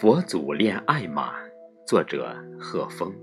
[0.00, 1.34] 佛祖恋爱马，
[1.86, 3.14] 作者贺峰。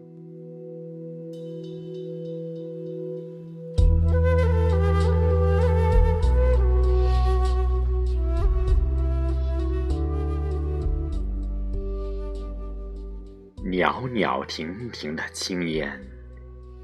[13.64, 16.00] 袅袅婷婷的青烟，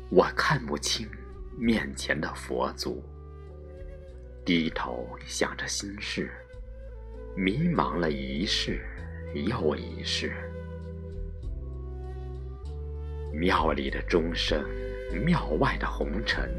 [0.10, 1.08] 我看不清
[1.56, 3.00] 面前的佛祖。
[4.44, 6.32] 低头想着心事，
[7.38, 8.82] 迷茫了一世
[9.34, 10.34] 又一世。
[13.34, 14.64] 庙里的钟声，
[15.26, 16.50] 庙外的红尘，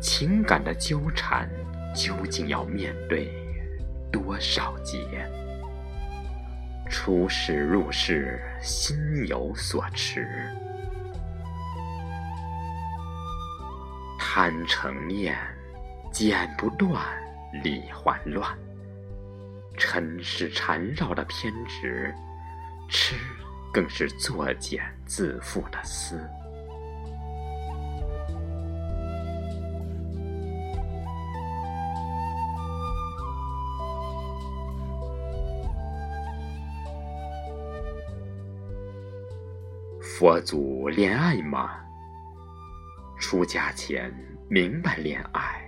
[0.00, 1.50] 情感的纠缠，
[1.94, 3.28] 究竟要面对
[4.12, 4.98] 多少劫？
[6.88, 8.96] 出世入世，心
[9.26, 10.26] 有所持，
[14.18, 15.36] 贪成念。
[16.12, 17.00] 剪不断，
[17.62, 18.58] 理还乱。
[19.80, 22.14] 尘世缠绕的偏执，
[22.86, 23.16] 痴
[23.72, 26.20] 更是作茧自缚的丝。
[40.02, 41.80] 佛祖恋爱吗？
[43.18, 44.14] 出家前
[44.50, 45.66] 明白恋爱。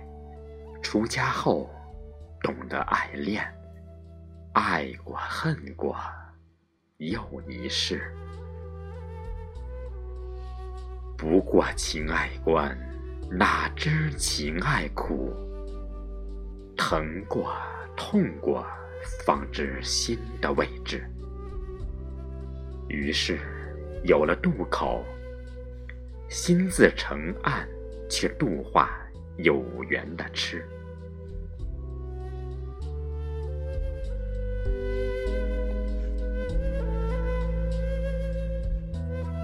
[0.83, 1.67] 出家后，
[2.43, 3.43] 懂得爱恋，
[4.53, 5.97] 爱过恨过，
[6.97, 8.03] 又一世。
[11.17, 12.77] 不过情爱关，
[13.31, 15.33] 哪知情爱苦？
[16.77, 17.51] 疼过
[17.97, 18.63] 痛过，
[19.25, 21.03] 方知心的位置。
[22.89, 23.39] 于是
[24.03, 25.03] 有了渡口，
[26.29, 27.67] 心自成岸，
[28.07, 28.91] 去度化
[29.37, 30.63] 有缘的痴。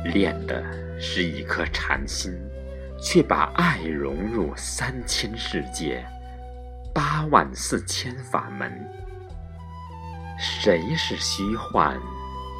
[0.06, 0.64] 练的
[1.00, 2.32] 是一颗禅心，
[3.02, 6.06] 却把爱融入三千世界、
[6.94, 8.72] 八万四千法门。
[10.38, 12.00] 谁是虚幻？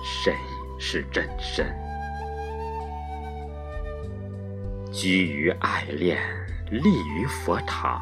[0.04, 0.34] 谁
[0.80, 1.66] 是真身？
[4.92, 6.20] 居于爱恋，
[6.72, 8.02] 立于佛堂。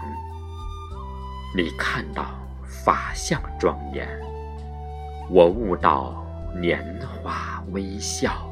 [1.55, 2.25] 你看到
[2.63, 4.07] 法相庄严，
[5.29, 6.25] 我悟到
[6.59, 8.46] 年华微笑。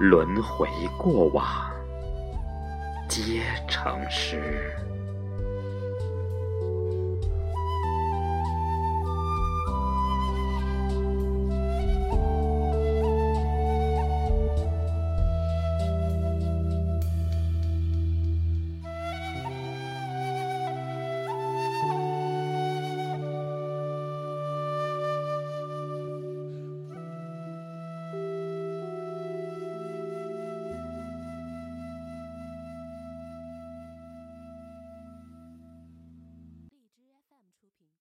[0.00, 0.68] 轮回
[0.98, 1.46] 过往，
[3.08, 4.72] 皆成诗。